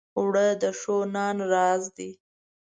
[0.17, 2.11] اوړه د ښو نان راز دی